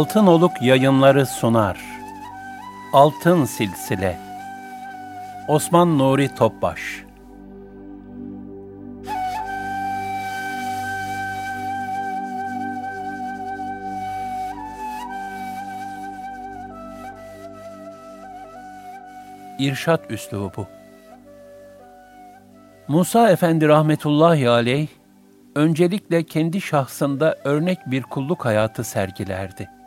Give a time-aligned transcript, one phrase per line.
[0.00, 1.80] Altın Oluk yayınları sunar.
[2.92, 4.18] Altın Silsile
[5.48, 7.04] Osman Nuri Topbaş
[19.58, 20.66] İrşat Üslubu
[22.88, 24.88] Musa Efendi rahmetullahi aleyh,
[25.54, 29.79] öncelikle kendi şahsında örnek bir kulluk hayatı sergilerdi.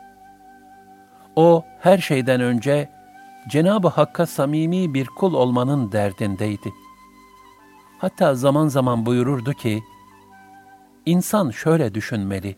[1.36, 2.89] O her şeyden önce
[3.50, 6.73] Cenab-ı Hakk'a samimi bir kul olmanın derdindeydi.
[7.98, 9.84] Hatta zaman zaman buyururdu ki,
[11.06, 12.56] İnsan şöyle düşünmeli,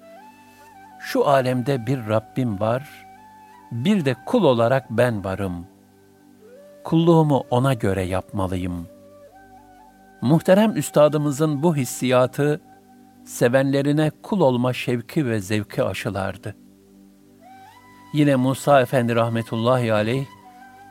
[0.99, 3.05] şu alemde bir Rabbim var,
[3.71, 5.67] bir de kul olarak ben varım.
[6.83, 8.87] Kulluğumu ona göre yapmalıyım.
[10.21, 12.61] Muhterem üstadımızın bu hissiyatı,
[13.25, 16.55] sevenlerine kul olma şevki ve zevki aşılardı.
[18.15, 20.25] Yine Musa Efendi rahmetullahi aleyh,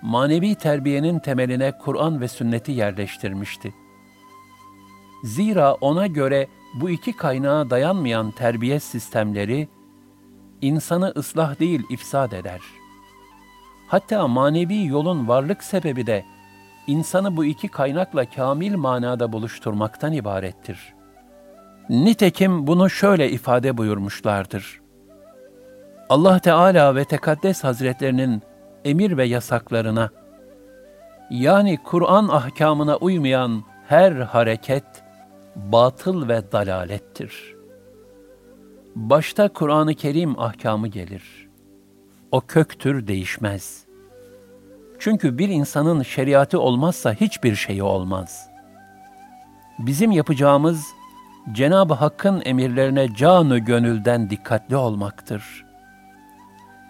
[0.02, 3.74] manevi terbiyenin temeline Kur'an ve sünneti yerleştirmişti.
[5.22, 9.68] Zira ona göre bu iki kaynağa dayanmayan terbiye sistemleri,
[10.62, 12.60] insanı ıslah değil ifsad eder.
[13.88, 16.24] Hatta manevi yolun varlık sebebi de,
[16.86, 20.94] insanı bu iki kaynakla kamil manada buluşturmaktan ibarettir.
[21.88, 24.83] Nitekim bunu şöyle ifade buyurmuşlardır.
[26.08, 28.42] Allah Teala ve Tekaddes Hazretlerinin
[28.84, 30.10] emir ve yasaklarına,
[31.30, 34.84] yani Kur'an ahkamına uymayan her hareket,
[35.56, 37.54] batıl ve dalalettir.
[38.96, 41.48] Başta Kur'an-ı Kerim ahkamı gelir.
[42.32, 43.84] O köktür değişmez.
[44.98, 48.48] Çünkü bir insanın şeriatı olmazsa hiçbir şeyi olmaz.
[49.78, 50.86] Bizim yapacağımız,
[51.52, 55.63] Cenab-ı Hakk'ın emirlerine canı gönülden dikkatli olmaktır.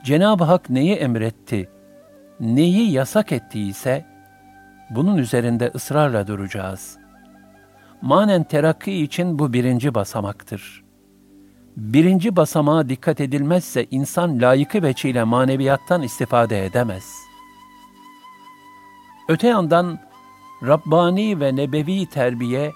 [0.05, 1.71] Cenab-ı Hak neyi emretti,
[2.41, 4.07] neyi yasak ettiyse,
[4.91, 6.99] bunun üzerinde ısrarla duracağız.
[8.03, 10.85] Manen terakki için bu birinci basamaktır.
[11.77, 17.05] Birinci basamağa dikkat edilmezse insan layıkı veçiyle maneviyattan istifade edemez.
[19.29, 19.99] Öte yandan
[20.63, 22.73] Rabbani ve nebevi terbiye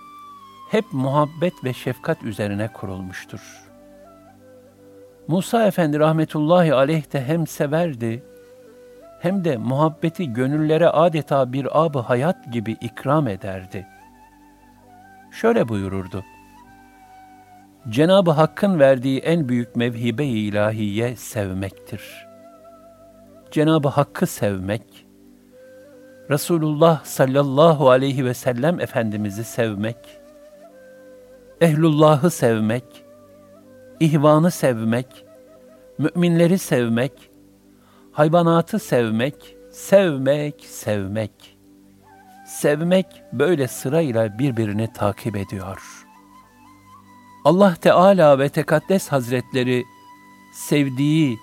[0.70, 3.67] hep muhabbet ve şefkat üzerine kurulmuştur.
[5.28, 8.24] Musa Efendi rahmetullahi aleyh de hem severdi,
[9.20, 13.86] hem de muhabbeti gönüllere adeta bir ab hayat gibi ikram ederdi.
[15.30, 16.24] Şöyle buyururdu.
[17.88, 22.26] Cenab-ı Hakk'ın verdiği en büyük mevhibe-i ilahiye sevmektir.
[23.50, 25.06] Cenab-ı Hakk'ı sevmek,
[26.30, 29.96] Resulullah sallallahu aleyhi ve sellem Efendimiz'i sevmek,
[31.60, 32.84] ehlullahı sevmek,
[34.00, 35.24] ihvanı sevmek,
[35.98, 37.30] müminleri sevmek,
[38.12, 41.58] hayvanatı sevmek, sevmek, sevmek.
[42.46, 46.06] Sevmek böyle sırayla birbirini takip ediyor.
[47.44, 49.84] Allah Teala ve Tekaddes Hazretleri
[50.52, 51.38] sevdiği,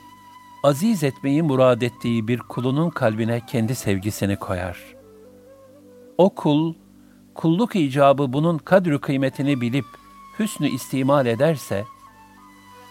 [0.63, 4.95] aziz etmeyi murad ettiği bir kulunun kalbine kendi sevgisini koyar.
[6.17, 6.73] O kul,
[7.35, 9.85] kulluk icabı bunun kadri kıymetini bilip
[10.39, 11.85] hüsnü istimal ederse,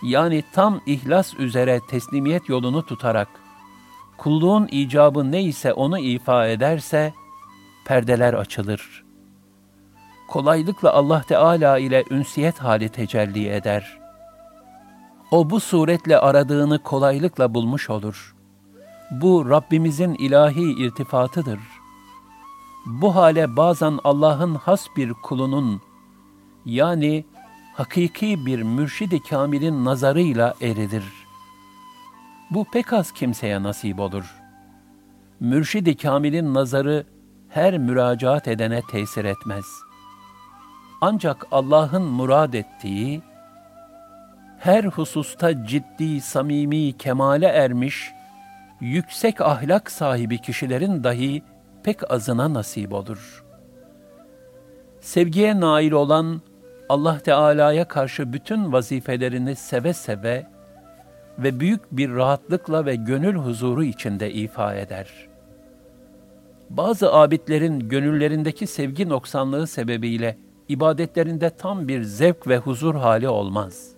[0.05, 3.29] yani tam ihlas üzere teslimiyet yolunu tutarak,
[4.19, 7.13] kulluğun icabı neyse onu ifa ederse,
[7.85, 9.05] perdeler açılır.
[10.29, 13.99] Kolaylıkla Allah Teala ile ünsiyet hali tecelli eder.
[15.31, 18.35] O bu suretle aradığını kolaylıkla bulmuş olur.
[19.11, 21.61] Bu Rabbimizin ilahi irtifatıdır.
[22.87, 25.81] Bu hale bazen Allah'ın has bir kulunun,
[26.65, 27.25] yani
[27.75, 31.05] hakiki bir mürşidi kamilin nazarıyla eridir.
[32.51, 34.35] Bu pek az kimseye nasip olur.
[35.41, 37.07] Mürşidi kamilin nazarı
[37.49, 39.65] her müracaat edene tesir etmez.
[41.01, 43.23] Ancak Allah'ın murad ettiği,
[44.59, 48.13] her hususta ciddi, samimi, kemale ermiş,
[48.81, 51.43] yüksek ahlak sahibi kişilerin dahi
[51.83, 53.45] pek azına nasip olur.
[55.01, 56.41] Sevgiye nail olan
[56.89, 60.47] Allah Teala'ya karşı bütün vazifelerini seve seve
[61.39, 65.09] ve büyük bir rahatlıkla ve gönül huzuru içinde ifa eder.
[66.71, 70.39] Bazı abidlerin gönüllerindeki sevgi noksanlığı sebebiyle
[70.69, 73.91] ibadetlerinde tam bir zevk ve huzur hali olmaz.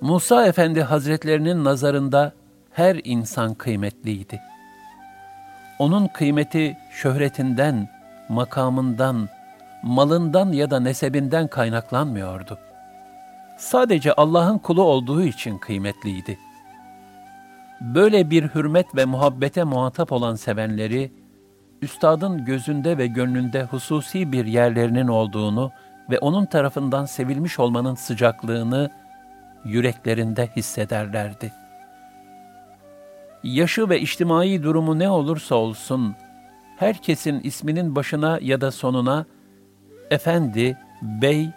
[0.00, 2.32] Musa Efendi Hazretlerinin nazarında
[2.70, 4.40] her insan kıymetliydi.
[5.78, 7.88] Onun kıymeti şöhretinden,
[8.28, 9.28] makamından,
[9.82, 12.58] malından ya da nesebinden kaynaklanmıyordu.
[13.56, 16.38] Sadece Allah'ın kulu olduğu için kıymetliydi.
[17.80, 21.12] Böyle bir hürmet ve muhabbete muhatap olan sevenleri,
[21.82, 25.70] üstadın gözünde ve gönlünde hususi bir yerlerinin olduğunu
[26.10, 28.90] ve onun tarafından sevilmiş olmanın sıcaklığını
[29.64, 31.52] yüreklerinde hissederlerdi.
[33.42, 36.16] Yaşı ve içtimai durumu ne olursa olsun,
[36.76, 39.26] herkesin isminin başına ya da sonuna
[40.10, 41.50] efendi, bey,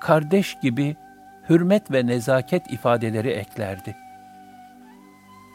[0.00, 0.96] kardeş gibi
[1.48, 3.96] hürmet ve nezaket ifadeleri eklerdi.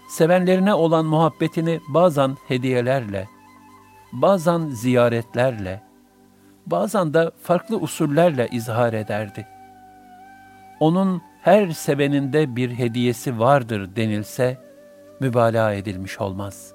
[0.10, 3.28] Sevenlerine olan muhabbetini bazen hediyelerle,
[4.12, 5.82] bazen ziyaretlerle,
[6.66, 9.48] bazen de farklı usullerle izhar ederdi.
[10.80, 14.58] Onun her seveninde bir hediyesi vardır denilse,
[15.20, 16.74] mübalağa edilmiş olmaz.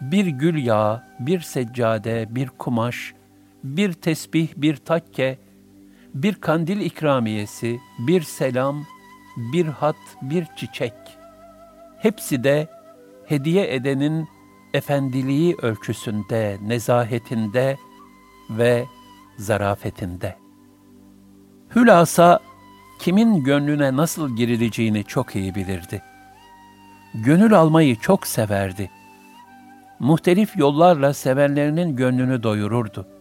[0.00, 3.14] Bir gül yağı, bir seccade, bir kumaş,
[3.64, 5.38] bir tesbih, bir takke,
[6.14, 8.84] bir kandil ikramiyesi, bir selam,
[9.36, 10.94] bir hat, bir çiçek.
[11.98, 12.68] Hepsi de
[13.26, 14.28] hediye edenin
[14.74, 17.76] efendiliği ölçüsünde, nezahetinde
[18.50, 18.84] ve
[19.36, 20.36] zarafetinde.
[21.76, 22.40] Hülasa
[22.98, 26.02] kimin gönlüne nasıl girileceğini çok iyi bilirdi.
[27.14, 28.90] Gönül almayı çok severdi.
[29.98, 33.17] Muhtelif yollarla sevenlerinin gönlünü doyururdu.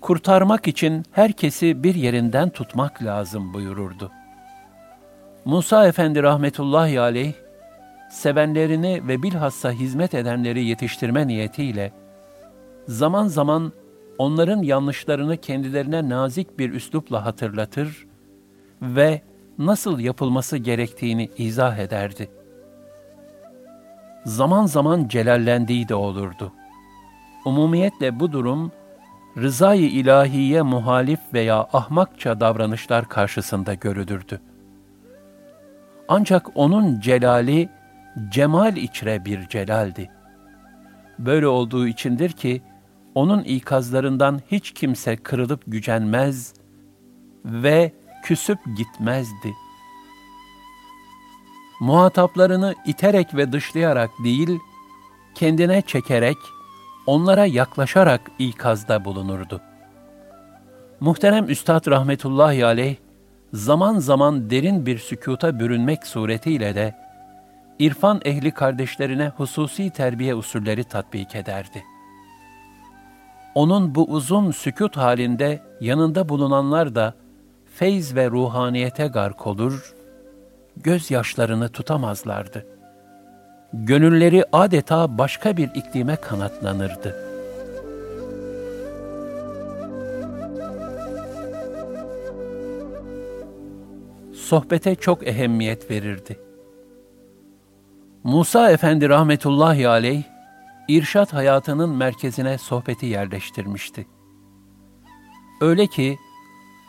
[0.00, 4.10] Kurtarmak için herkesi bir yerinden tutmak lazım buyururdu.
[5.44, 7.32] Musa Efendi rahmetullahi aleyh,
[8.10, 11.92] sevenlerini ve bilhassa hizmet edenleri yetiştirme niyetiyle,
[12.88, 13.72] zaman zaman
[14.18, 18.06] onların yanlışlarını kendilerine nazik bir üslupla hatırlatır
[18.82, 19.22] ve
[19.58, 22.30] nasıl yapılması gerektiğini izah ederdi.
[24.24, 26.52] Zaman zaman celallendiği de olurdu.
[27.44, 28.72] Umumiyetle bu durum,
[29.36, 34.40] rızayı ilahiye muhalif veya ahmakça davranışlar karşısında görülürdü.
[36.08, 37.68] Ancak onun celali,
[38.28, 40.10] cemal içre bir celaldi.
[41.18, 42.62] Böyle olduğu içindir ki,
[43.14, 46.54] onun ikazlarından hiç kimse kırılıp gücenmez
[47.44, 47.92] ve
[48.24, 49.54] küsüp gitmezdi.
[51.80, 54.58] Muhataplarını iterek ve dışlayarak değil,
[55.34, 56.36] kendine çekerek,
[57.06, 59.60] onlara yaklaşarak ikazda bulunurdu.
[61.00, 62.96] Muhterem Üstad rahmetullahi aleyh,
[63.52, 66.94] zaman zaman derin bir sükuta bürünmek suretiyle de,
[67.78, 71.84] irfan ehli kardeşlerine hususi terbiye usulleri tatbik ederdi.
[73.54, 77.14] Onun bu uzun sükut halinde yanında bulunanlar da
[77.74, 79.94] feyz ve ruhaniyete gark olur,
[80.76, 82.75] gözyaşlarını tutamazlardı.
[83.84, 87.16] Gönülleri adeta başka bir iklime kanatlanırdı.
[94.34, 96.40] Sohbete çok ehemmiyet verirdi.
[98.24, 100.22] Musa Efendi rahmetullahi aleyh,
[100.88, 104.06] irşat hayatının merkezine sohbeti yerleştirmişti.
[105.60, 106.18] Öyle ki,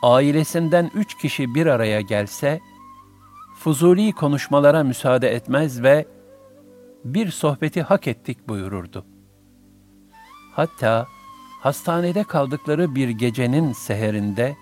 [0.02, 2.60] ailesinden üç kişi bir araya gelse,
[3.58, 6.17] fuzuli konuşmalara müsaade etmez ve
[7.04, 9.06] bir sohbeti hak ettik buyururdu.
[10.52, 11.06] Hatta
[11.60, 14.56] hastanede kaldıkları bir gecenin seherinde,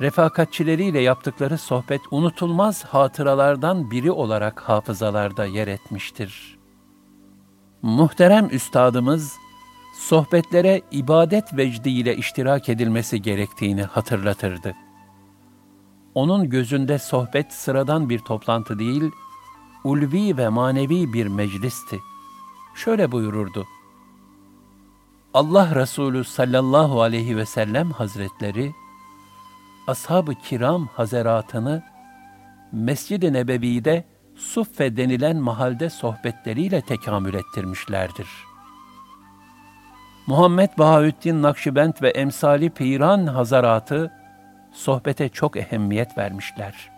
[0.00, 6.58] refakatçileriyle yaptıkları sohbet unutulmaz hatıralardan biri olarak hafızalarda yer etmiştir.
[7.82, 9.32] Muhterem üstadımız,
[9.94, 14.74] sohbetlere ibadet vecdiyle iştirak edilmesi gerektiğini hatırlatırdı.
[16.14, 19.10] Onun gözünde sohbet sıradan bir toplantı değil,
[19.84, 22.00] ulvi ve manevi bir meclisti.
[22.74, 23.66] Şöyle buyururdu.
[25.34, 28.72] Allah Resulü sallallahu aleyhi ve sellem hazretleri,
[29.86, 31.82] ashab-ı kiram hazeratını
[32.72, 34.04] Mescid-i Nebevi'de
[34.36, 38.50] Suffe denilen mahalde sohbetleriyle tekamül ettirmişlerdir.''
[40.30, 44.12] Muhammed Bahaüddin Nakşibend ve emsali Piran Hazaratı,
[44.72, 46.89] sohbete çok ehemmiyet vermişler.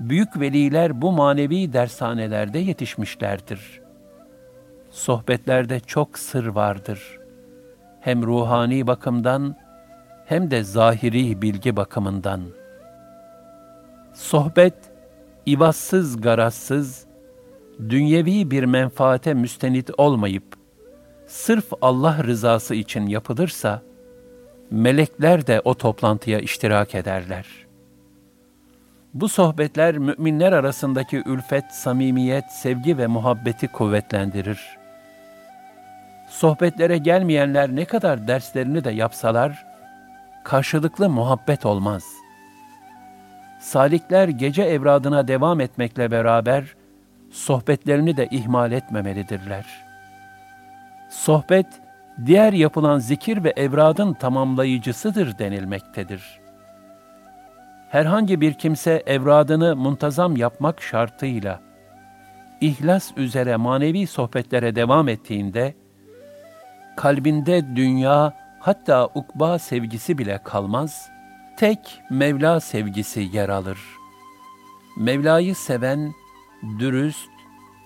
[0.00, 3.80] Büyük veliler bu manevi dershanelerde yetişmişlerdir.
[4.90, 7.18] Sohbetlerde çok sır vardır.
[8.00, 9.56] Hem ruhani bakımdan
[10.26, 12.40] hem de zahiri bilgi bakımından.
[14.14, 14.74] Sohbet,
[15.48, 17.06] ivazsız garazsız,
[17.88, 20.44] dünyevi bir menfaate müstenit olmayıp,
[21.26, 23.82] sırf Allah rızası için yapılırsa,
[24.70, 27.65] melekler de o toplantıya iştirak ederler.
[29.20, 34.78] Bu sohbetler müminler arasındaki ülfet, samimiyet, sevgi ve muhabbeti kuvvetlendirir.
[36.28, 39.66] Sohbetlere gelmeyenler ne kadar derslerini de yapsalar,
[40.44, 42.04] karşılıklı muhabbet olmaz.
[43.60, 46.76] Salikler gece evradına devam etmekle beraber,
[47.30, 49.66] sohbetlerini de ihmal etmemelidirler.
[51.10, 51.66] Sohbet,
[52.26, 56.45] diğer yapılan zikir ve evradın tamamlayıcısıdır denilmektedir.
[57.96, 61.60] Herhangi bir kimse evradını muntazam yapmak şartıyla,
[62.60, 65.74] ihlas üzere manevi sohbetlere devam ettiğinde,
[66.96, 71.08] kalbinde dünya, hatta ukba sevgisi bile kalmaz,
[71.56, 71.78] tek
[72.10, 73.78] Mevla sevgisi yer alır.
[74.98, 76.14] Mevla'yı seven,
[76.78, 77.30] dürüst,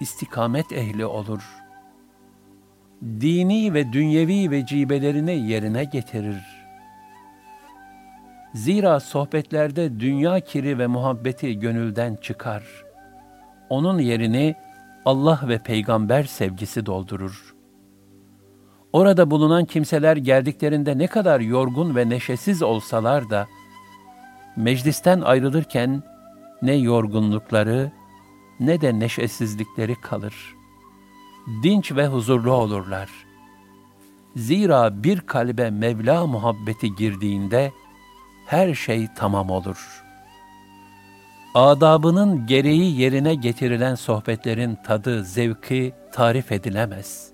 [0.00, 1.42] istikamet ehli olur.
[3.02, 6.59] Dini ve dünyevi vecibelerini yerine getirir.
[8.54, 12.64] Zira sohbetlerde dünya kiri ve muhabbeti gönülden çıkar.
[13.68, 14.54] Onun yerini
[15.04, 17.54] Allah ve peygamber sevgisi doldurur.
[18.92, 23.46] Orada bulunan kimseler geldiklerinde ne kadar yorgun ve neşesiz olsalar da,
[24.56, 26.02] meclisten ayrılırken
[26.62, 27.92] ne yorgunlukları
[28.60, 30.34] ne de neşesizlikleri kalır.
[31.62, 33.10] Dinç ve huzurlu olurlar.
[34.36, 37.72] Zira bir kalbe Mevla muhabbeti girdiğinde
[38.50, 40.04] her şey tamam olur.
[41.54, 47.32] Adabının gereği yerine getirilen sohbetlerin tadı, zevki tarif edilemez.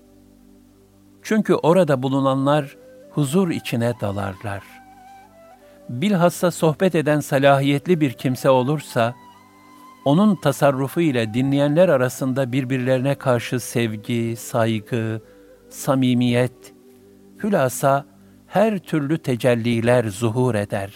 [1.21, 2.77] Çünkü orada bulunanlar
[3.11, 4.63] huzur içine dalarlar.
[5.89, 9.13] Bilhassa sohbet eden salahiyetli bir kimse olursa,
[10.05, 15.21] onun tasarrufu ile dinleyenler arasında birbirlerine karşı sevgi, saygı,
[15.69, 16.73] samimiyet,
[17.43, 18.05] hülasa
[18.57, 20.93] her türlü tecelliler zuhur eder.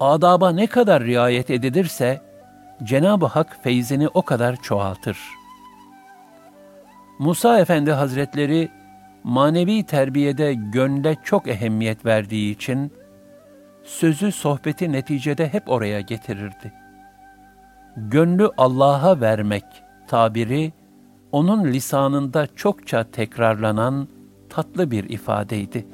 [0.00, 2.20] Adaba ne kadar riayet edilirse,
[2.82, 5.18] Cenab-ı Hak feyzini o kadar çoğaltır.
[7.18, 8.68] Musa Efendi Hazretleri,
[9.24, 12.92] manevi terbiyede gönle çok ehemmiyet verdiği için,
[13.84, 16.84] sözü sohbeti neticede hep oraya getirirdi.''
[17.96, 19.64] gönlü Allah'a vermek
[20.06, 20.72] tabiri
[21.32, 24.08] onun lisanında çokça tekrarlanan
[24.54, 25.86] tatlı bir ifadeydi.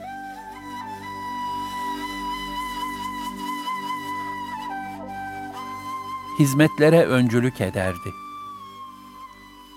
[6.38, 8.10] Hizmetlere öncülük ederdi.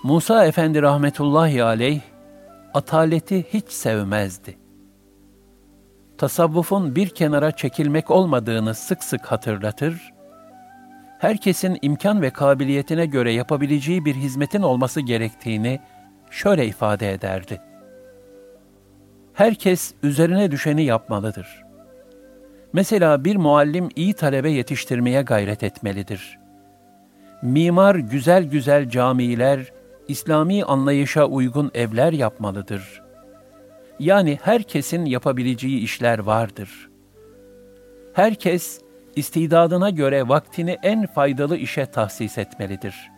[0.02, 2.00] Musa Efendi rahmetullahi aleyh
[2.74, 4.58] ataleti hiç sevmezdi.
[6.18, 10.14] Tasavvufun bir kenara çekilmek olmadığını sık sık hatırlatır
[11.18, 15.80] herkesin imkan ve kabiliyetine göre yapabileceği bir hizmetin olması gerektiğini
[16.30, 17.60] şöyle ifade ederdi.
[19.34, 21.64] Herkes üzerine düşeni yapmalıdır.
[22.72, 26.38] Mesela bir muallim iyi talebe yetiştirmeye gayret etmelidir.
[27.42, 29.72] Mimar güzel güzel camiler,
[30.08, 33.02] İslami anlayışa uygun evler yapmalıdır.
[33.98, 36.90] Yani herkesin yapabileceği işler vardır.
[38.12, 38.80] Herkes
[39.16, 43.10] istidadına göre vaktini en faydalı işe tahsis etmelidir.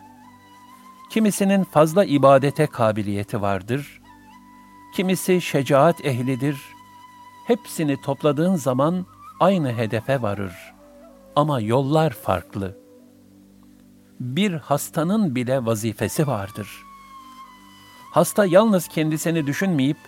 [1.10, 4.00] Kimisinin fazla ibadete kabiliyeti vardır,
[4.96, 6.60] kimisi şecaat ehlidir,
[7.46, 9.06] hepsini topladığın zaman
[9.40, 10.52] aynı hedefe varır.
[11.36, 12.78] Ama yollar farklı.
[14.20, 16.68] Bir hastanın bile vazifesi vardır.
[18.12, 19.98] Hasta yalnız kendisini düşünmeyip,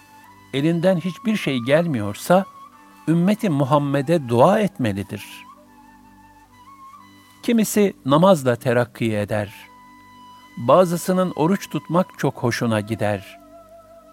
[0.54, 2.44] elinden hiçbir şey gelmiyorsa,
[3.08, 5.48] ümmeti Muhammed'e dua etmelidir.''
[7.42, 9.54] Kimisi namazla terakki eder.
[10.56, 13.47] Bazısının oruç tutmak çok hoşuna gider.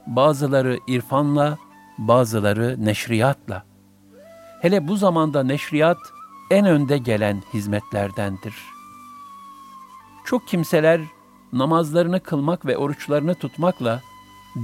[0.07, 1.57] Bazıları irfanla,
[1.97, 3.63] bazıları neşriyatla.
[4.61, 5.97] Hele bu zamanda neşriyat
[6.51, 8.55] en önde gelen hizmetlerdendir.
[10.25, 11.01] Çok kimseler
[11.53, 14.01] namazlarını kılmak ve oruçlarını tutmakla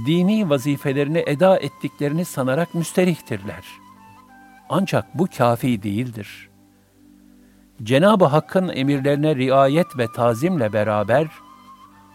[0.06, 3.64] dini vazifelerini eda ettiklerini sanarak müsterihtirler.
[4.68, 6.52] Ancak bu kafi değildir.''
[7.82, 11.26] Cenab-ı Hakk'ın emirlerine riayet ve tazimle beraber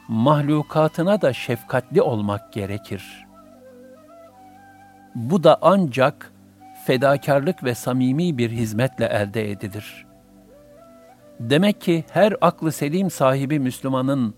[0.07, 3.25] mahlukatına da şefkatli olmak gerekir.
[5.15, 6.31] Bu da ancak
[6.85, 10.05] fedakarlık ve samimi bir hizmetle elde edilir.
[11.39, 14.35] Demek ki her aklı selim sahibi Müslümanın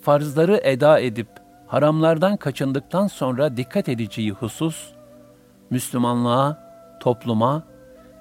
[0.00, 1.28] farzları eda edip
[1.66, 4.90] haramlardan kaçındıktan sonra dikkat edeceği husus,
[5.70, 6.66] Müslümanlığa,
[7.00, 7.62] topluma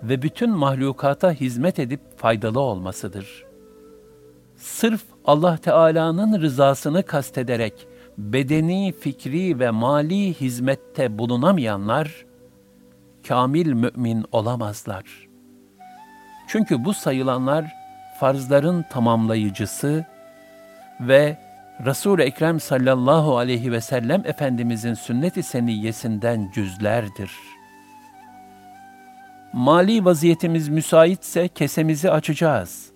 [0.04, 3.46] ve bütün mahlukata hizmet edip faydalı olmasıdır.
[4.56, 12.26] Sırf Allah Teala'nın rızasını kastederek bedeni, fikri ve mali hizmette bulunamayanlar,
[13.28, 15.04] kamil mümin olamazlar.
[16.48, 17.66] Çünkü bu sayılanlar
[18.20, 20.06] farzların tamamlayıcısı
[21.00, 21.38] ve
[21.86, 27.32] Resul-i Ekrem sallallahu aleyhi ve sellem Efendimizin sünnet-i seniyyesinden cüzlerdir.
[29.54, 32.92] Mali vaziyetimiz müsaitse kesemizi açacağız.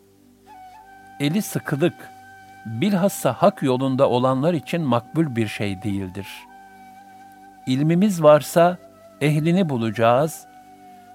[1.19, 1.93] Eli sıkılık,
[2.69, 6.27] bilhassa hak yolunda olanlar için makbul bir şey değildir.
[7.67, 8.77] İlmimiz varsa
[9.21, 10.47] ehlini bulacağız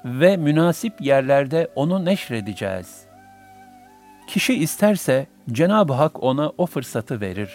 [0.04, 3.04] ve münasip yerlerde onu neşredeceğiz.
[4.26, 7.50] Kişi isterse Cenab-ı Hak ona o fırsatı verir.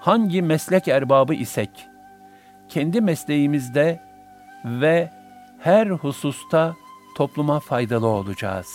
[0.00, 1.88] Hangi meslek erbabı isek,
[2.68, 4.00] kendi mesleğimizde
[4.64, 5.10] ve
[5.58, 6.74] her hususta
[7.16, 8.66] topluma faydalı olacağız.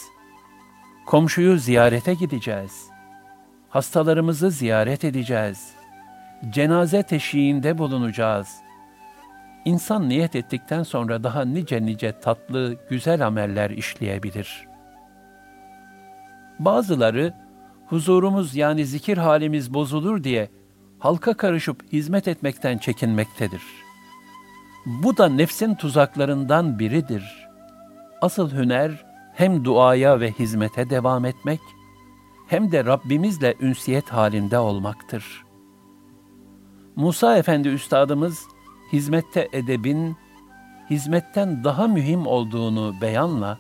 [1.06, 2.91] Komşuyu ziyarete gideceğiz.
[3.72, 5.74] Hastalarımızı ziyaret edeceğiz.
[6.50, 8.56] Cenaze teşhiğinde bulunacağız.
[9.66, 14.68] İnsan niyet ettikten sonra daha nice nice tatlı, güzel ameller işleyebilir.
[16.60, 17.34] Bazıları
[17.88, 20.50] huzurumuz yani zikir halimiz bozulur diye
[21.00, 23.62] halka karışıp hizmet etmekten çekinmektedir.
[24.86, 27.48] Bu da nefsin tuzaklarından biridir.
[28.22, 31.60] Asıl hüner hem duaya ve hizmete devam etmek,
[32.52, 35.46] hem de Rabbimizle ünsiyet halinde olmaktır.
[36.96, 38.40] Musa Efendi Üstadımız,
[38.94, 40.18] hizmette edebin,
[40.90, 43.58] hizmetten daha mühim olduğunu beyanla,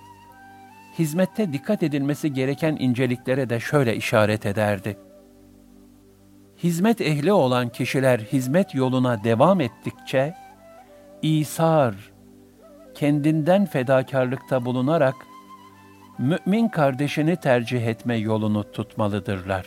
[0.99, 4.97] hizmette dikkat edilmesi gereken inceliklere de şöyle işaret ederdi.
[6.63, 10.33] Hizmet ehli olan kişiler hizmet yoluna devam ettikçe,
[11.21, 11.95] İsar,
[12.95, 15.15] kendinden fedakarlıkta bulunarak,
[16.17, 19.65] mümin kardeşini tercih etme yolunu tutmalıdırlar.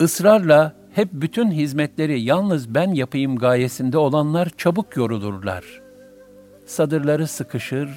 [0.00, 5.64] Israrla hep bütün hizmetleri yalnız ben yapayım gayesinde olanlar çabuk yorulurlar.
[6.66, 7.90] Sadırları sıkışır,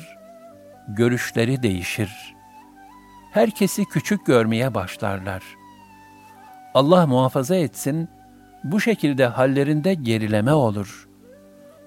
[0.87, 2.35] görüşleri değişir.
[3.31, 5.43] Herkesi küçük görmeye başlarlar.
[6.73, 8.09] Allah muhafaza etsin,
[8.63, 11.07] bu şekilde hallerinde gerileme olur.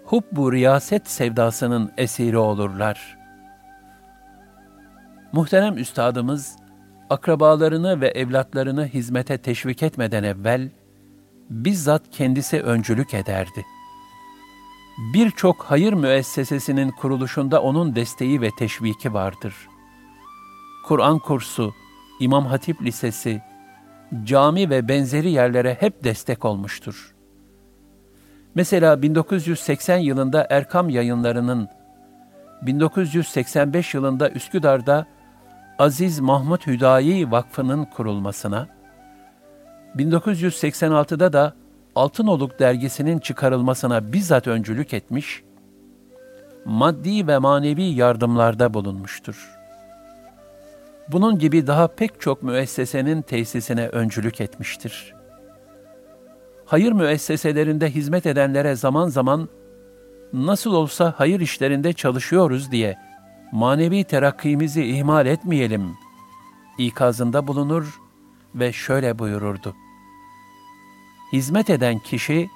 [0.05, 3.19] Hubbu riyaset sevdasının esiri olurlar.
[5.33, 6.57] Muhterem üstadımız,
[7.11, 10.71] akrabalarını ve evlatlarını hizmete teşvik etmeden evvel,
[11.51, 13.77] bizzat kendisi öncülük ederdi.''
[14.97, 19.55] birçok hayır müessesesinin kuruluşunda onun desteği ve teşviki vardır.
[20.85, 21.75] Kur'an kursu,
[22.21, 23.43] İmam Hatip Lisesi,
[24.25, 27.15] cami ve benzeri yerlere hep destek olmuştur.
[28.55, 31.69] Mesela 1980 yılında Erkam yayınlarının,
[32.62, 35.07] 1985 yılında Üsküdar'da
[35.79, 38.69] Aziz Mahmut Hüdayi Vakfı'nın kurulmasına,
[39.97, 41.55] 1986'da da
[41.95, 45.43] Altınoluk dergisinin çıkarılmasına bizzat öncülük etmiş,
[46.65, 49.57] maddi ve manevi yardımlarda bulunmuştur.
[51.09, 55.15] Bunun gibi daha pek çok müessesenin tesisine öncülük etmiştir.
[56.67, 59.49] Hayır müesseselerinde hizmet edenlere zaman zaman
[60.33, 62.97] nasıl olsa hayır işlerinde çalışıyoruz diye
[63.52, 65.96] manevi terakkimizi ihmal etmeyelim
[66.78, 68.00] ikazında bulunur
[68.54, 69.74] ve şöyle buyururdu
[71.32, 72.50] hizmet eden kişi,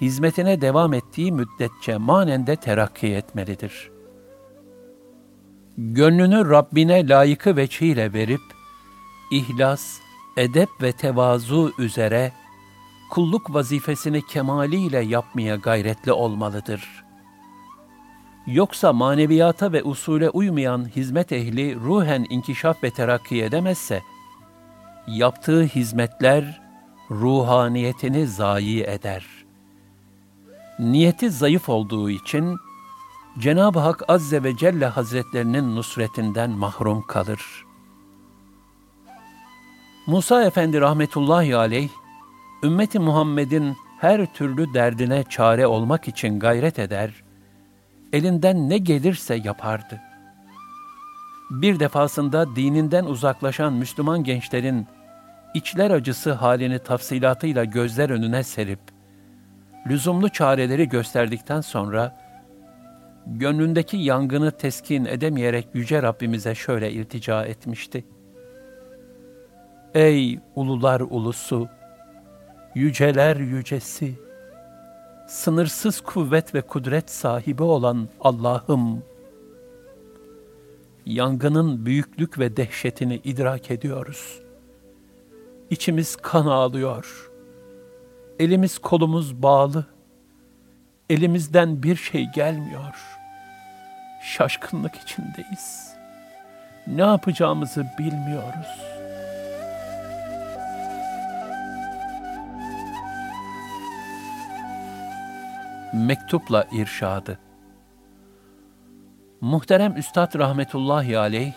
[0.00, 3.90] hizmetine devam ettiği müddetçe manen de terakki etmelidir.
[5.78, 8.40] Gönlünü Rabbine layıkı veçhiyle verip,
[9.30, 9.98] ihlas,
[10.36, 12.32] edep ve tevazu üzere
[13.10, 17.05] kulluk vazifesini kemaliyle yapmaya gayretli olmalıdır.
[18.46, 24.02] Yoksa maneviyata ve usule uymayan hizmet ehli ruhen inkişaf ve terakki edemezse,
[25.06, 26.62] yaptığı hizmetler
[27.10, 29.26] ruhaniyetini zayi eder.
[30.78, 32.56] Niyeti zayıf olduğu için
[33.38, 37.64] Cenab-ı Hak Azze ve Celle Hazretlerinin nusretinden mahrum kalır.
[40.06, 41.90] Musa Efendi rahmetullahi aleyh,
[42.64, 47.25] ümmeti Muhammed'in her türlü derdine çare olmak için gayret eder,
[48.12, 50.00] elinden ne gelirse yapardı.
[51.50, 54.86] Bir defasında dininden uzaklaşan Müslüman gençlerin
[55.54, 58.80] içler acısı halini tafsilatıyla gözler önüne serip,
[59.86, 62.16] lüzumlu çareleri gösterdikten sonra,
[63.26, 68.04] gönlündeki yangını teskin edemeyerek Yüce Rabbimize şöyle iltica etmişti.
[69.94, 71.68] Ey ulular ulusu,
[72.74, 74.25] yüceler yücesi,
[75.26, 79.02] sınırsız kuvvet ve kudret sahibi olan Allah'ım,
[81.06, 84.40] yangının büyüklük ve dehşetini idrak ediyoruz.
[85.70, 87.30] İçimiz kan ağlıyor.
[88.38, 89.86] Elimiz kolumuz bağlı.
[91.10, 92.94] Elimizden bir şey gelmiyor.
[94.22, 95.94] Şaşkınlık içindeyiz.
[96.86, 98.95] Ne yapacağımızı bilmiyoruz.''
[105.96, 107.38] Mektupla irşadı.
[109.40, 111.52] Muhterem Üstad rahmetullahi aleyh,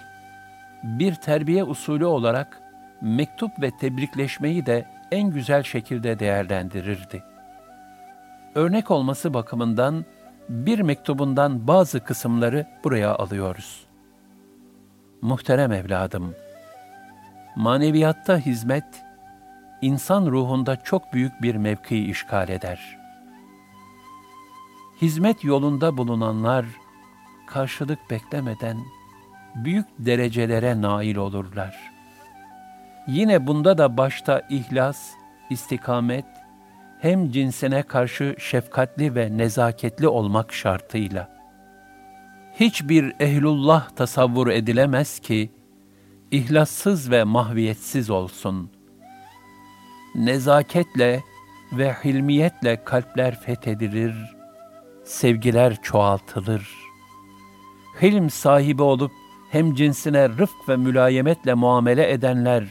[0.84, 2.62] bir terbiye usulü olarak
[3.02, 7.24] mektup ve tebrikleşmeyi de en güzel şekilde değerlendirirdi.
[8.56, 10.06] Örnek olması bakımından
[10.50, 13.86] bir mektubundan bazı kısımları buraya alıyoruz.
[15.22, 16.36] Muhterem evladım,
[17.56, 19.04] maneviyatta hizmet,
[19.82, 22.99] insan ruhunda çok büyük bir mevki işgal eder.''
[25.02, 26.66] Hizmet yolunda bulunanlar
[27.48, 28.78] karşılık beklemeden
[29.56, 31.92] büyük derecelere nail olurlar.
[33.08, 35.12] Yine bunda da başta ihlas,
[35.50, 36.26] istikamet,
[37.02, 41.40] hem cinsine karşı şefkatli ve nezaketli olmak şartıyla.
[42.54, 45.52] Hiçbir ehlullah tasavvur edilemez ki,
[46.32, 48.72] ihlassız ve mahviyetsiz olsun.
[50.16, 51.24] Nezaketle
[51.72, 54.39] ve hilmiyetle kalpler fethedilir,
[55.10, 56.70] sevgiler çoğaltılır.
[58.02, 59.12] Hilm sahibi olup
[59.52, 62.64] hem cinsine rıfk ve mülayemetle muamele edenler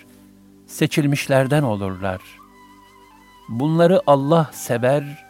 [0.67, 2.21] seçilmişlerden olurlar.
[3.49, 5.27] Bunları Allah sever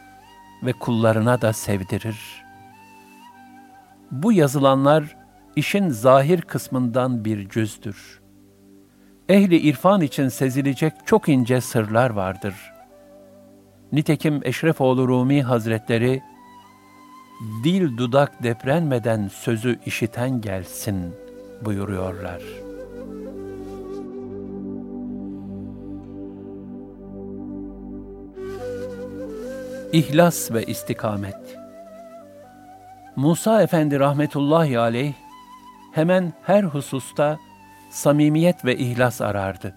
[0.62, 2.44] ve kullarına da sevdirir.
[4.10, 5.16] Bu yazılanlar
[5.56, 8.20] işin zahir kısmından bir cüzdür.
[9.28, 12.54] Ehli irfan için sezilecek çok ince sırlar vardır.
[13.92, 16.22] Nitekim Eşrefoğlu Rumi Hazretleri
[17.40, 21.14] dil dudak deprenmeden sözü işiten gelsin
[21.64, 22.42] buyuruyorlar.
[29.92, 31.58] İhlas ve istikamet
[33.16, 35.14] Musa Efendi rahmetullahi aleyh
[35.92, 37.38] hemen her hususta
[37.90, 39.74] samimiyet ve ihlas arardı.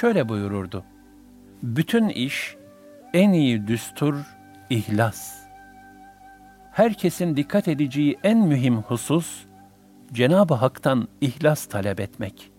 [0.00, 0.84] Şöyle buyururdu.
[1.62, 2.56] Bütün iş,
[3.14, 4.16] en iyi düstur,
[4.70, 5.47] ihlas
[6.78, 9.44] herkesin dikkat edeceği en mühim husus,
[10.12, 12.50] Cenab-ı Hak'tan ihlas talep etmek.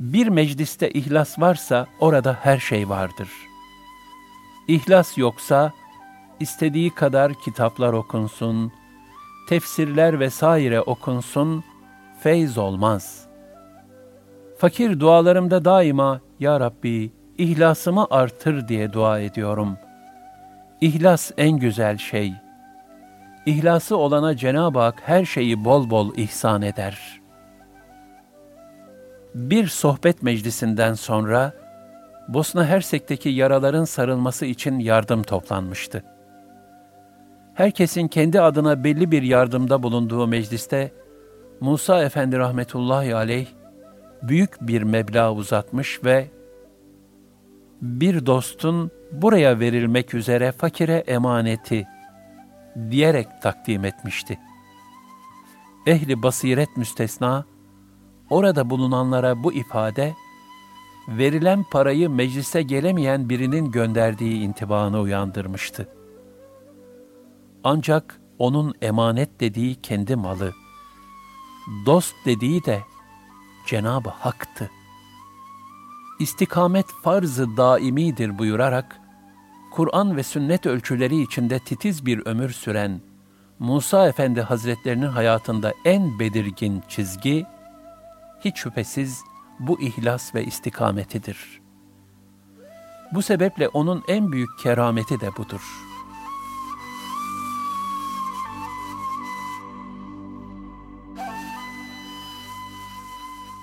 [0.00, 3.28] Bir mecliste ihlas varsa orada her şey vardır.
[4.68, 5.72] İhlas yoksa
[6.40, 8.72] istediği kadar kitaplar okunsun,
[9.48, 11.64] tefsirler vesaire okunsun,
[12.20, 13.26] feyz olmaz.
[14.58, 19.76] Fakir dualarımda daima Ya Rabbi ihlasımı artır diye dua ediyorum.
[20.80, 22.41] İhlas en güzel şey.''
[23.46, 27.20] İhlası olana Cenab-ı Hak her şeyi bol bol ihsan eder.
[29.34, 31.52] Bir sohbet meclisinden sonra
[32.28, 36.04] Bosna Hersek'teki yaraların sarılması için yardım toplanmıştı.
[37.54, 40.92] Herkesin kendi adına belli bir yardımda bulunduğu mecliste
[41.60, 43.46] Musa Efendi rahmetullahi aleyh
[44.22, 46.28] büyük bir meblağ uzatmış ve
[47.82, 51.86] bir dostun buraya verilmek üzere fakire emaneti
[52.90, 54.38] diyerek takdim etmişti.
[55.86, 57.44] Ehli basiret müstesna,
[58.30, 60.14] orada bulunanlara bu ifade,
[61.08, 65.88] verilen parayı meclise gelemeyen birinin gönderdiği intibanı uyandırmıştı.
[67.64, 70.52] Ancak onun emanet dediği kendi malı,
[71.86, 72.82] dost dediği de
[73.66, 74.70] Cenab-ı Hak'tı.
[76.20, 79.00] İstikamet farz-ı daimidir buyurarak,
[79.72, 83.00] Kur'an ve sünnet ölçüleri içinde titiz bir ömür süren
[83.58, 87.46] Musa Efendi Hazretlerinin hayatında en belirgin çizgi,
[88.44, 89.22] hiç şüphesiz
[89.60, 91.60] bu ihlas ve istikametidir.
[93.12, 95.62] Bu sebeple onun en büyük kerameti de budur.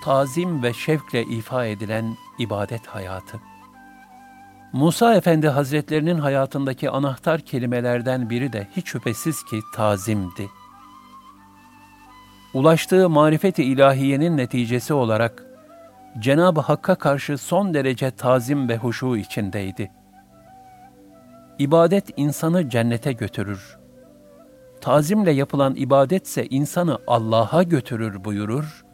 [0.04, 3.49] Tazim ve şevkle ifa edilen ibadet hayatı.
[4.74, 10.50] Musa Efendi Hazretlerinin hayatındaki anahtar kelimelerden biri de hiç şüphesiz ki tazimdi.
[12.54, 15.46] Ulaştığı marifet-i ilahiyenin neticesi olarak
[16.20, 19.92] Cenab-ı Hakk'a karşı son derece tazim ve huşu içindeydi.
[21.60, 23.78] İbadet insanı cennete götürür.
[24.82, 28.86] tazimle yapılan ibadetse insanı Allah'a götürür buyurur,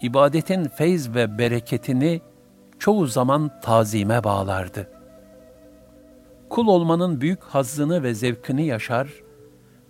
[0.00, 2.20] ibadetin feyz ve bereketini
[2.78, 4.90] çoğu zaman tazime bağlardı.
[6.48, 9.08] Kul olmanın büyük hazzını ve zevkini yaşar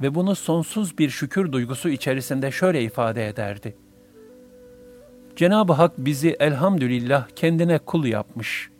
[0.02, 3.76] ve bunu sonsuz bir şükür duygusu içerisinde şöyle ifade ederdi.
[5.36, 8.70] Cenab-ı Hak bizi elhamdülillah kendine kul yapmış.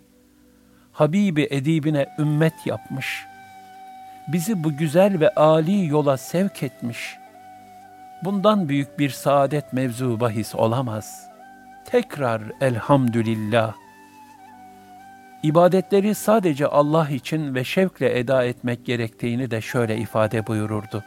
[0.93, 3.25] Habibi edibine ümmet yapmış.
[4.33, 7.17] Bizi bu güzel ve âli yola sevk etmiş.
[8.25, 11.31] Bundan büyük bir saadet mevzu bahis olamaz.
[11.85, 13.84] Tekrar elhamdülillah.
[15.45, 21.05] İbadetleri sadece Allah için ve şevkle eda etmek gerektiğini de şöyle ifade buyururdu.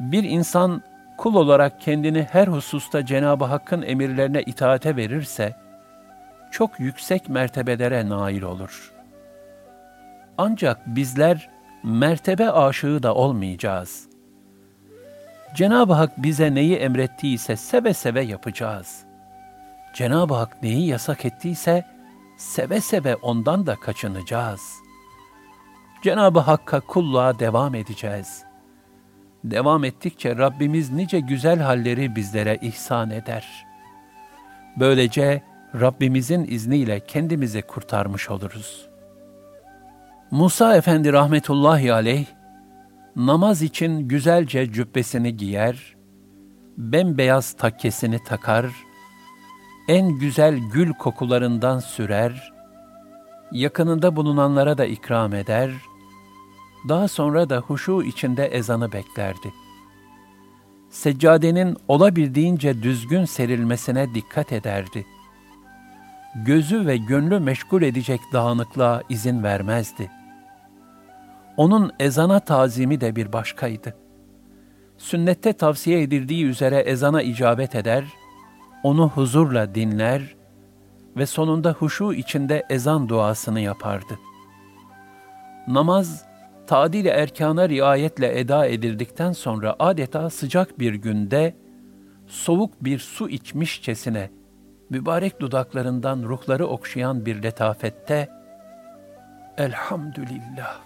[0.00, 0.82] Bir insan
[1.16, 5.56] kul olarak kendini her hususta Cenab-ı Hakk'ın emirlerine itaate verirse,
[6.50, 8.92] çok yüksek mertebelere nail olur.
[10.38, 11.50] Ancak bizler
[11.82, 14.08] mertebe aşığı da olmayacağız.
[15.54, 19.02] Cenab-ı Hak bize neyi emrettiyse seve seve yapacağız.
[19.94, 21.99] Cenab-ı Hak neyi yasak ettiyse
[22.40, 24.74] seve seve ondan da kaçınacağız.
[26.02, 28.50] Cenab-ı Hakk'a kulluğa devam edeceğiz.''
[29.44, 33.66] devam ettikçe Rabbimiz nice güzel halleri bizlere ihsan eder.
[34.76, 35.42] Böylece
[35.80, 38.88] Rabbimizin izniyle kendimizi kurtarmış oluruz.
[40.30, 42.26] Musa Efendi rahmetullahi aleyh,
[43.16, 45.96] namaz için güzelce cübbesini giyer,
[46.76, 48.66] bembeyaz takkesini takar,
[49.90, 52.52] en güzel gül kokularından sürer,
[53.52, 55.90] yakınında bulunanlara da ikram eder.''
[56.88, 59.52] Daha sonra da huşu içinde ezanı beklerdi.
[60.90, 65.06] Seccadenin olabildiğince düzgün serilmesine dikkat ederdi.
[66.34, 70.10] Gözü ve gönlü meşgul edecek dağınıklığa izin vermezdi.
[71.56, 73.96] Onun ezana tazimi de bir başkaydı.
[74.98, 78.04] Sünnette tavsiye edildiği üzere ezana icabet eder,
[78.82, 80.36] onu huzurla dinler
[81.16, 84.18] ve sonunda huşu içinde ezan duasını yapardı.
[85.68, 86.24] Namaz,
[86.66, 91.56] tadil erkana riayetle eda edildikten sonra adeta sıcak bir günde
[92.26, 94.30] soğuk bir su içmişçesine
[94.90, 98.28] mübarek dudaklarından ruhları okşayan bir letafette
[99.58, 100.80] Elhamdülillah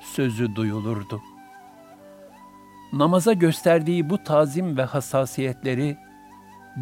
[0.00, 1.20] sözü duyulurdu.
[2.92, 5.96] Namaza gösterdiği bu tazim ve hassasiyetleri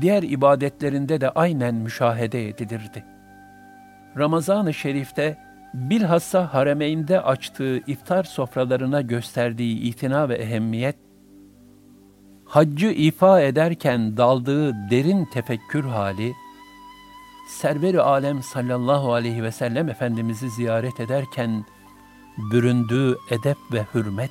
[0.00, 3.04] diğer ibadetlerinde de aynen müşahede edilirdi.
[4.16, 5.38] Ramazan-ı Şerif'te
[5.74, 10.96] bilhassa haremeynde açtığı iftar sofralarına gösterdiği itina ve ehemmiyet,
[12.44, 16.32] haccı ifa ederken daldığı derin tefekkür hali,
[17.48, 21.64] Server-i Alem sallallahu aleyhi ve sellem Efendimiz'i ziyaret ederken
[22.52, 24.30] büründüğü edep ve hürmet,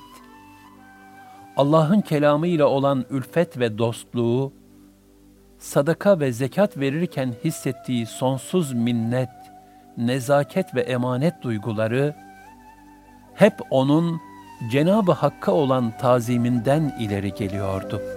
[1.58, 4.54] Allah'ın kelamıyla olan ülfet ve dostluğu,
[5.60, 9.30] sadaka ve zekat verirken hissettiği sonsuz minnet,
[9.98, 12.16] nezaket ve emanet duyguları
[13.34, 14.22] hep onun
[14.72, 18.17] Cenab-ı Hakk'a olan taziminden ileri geliyordu.''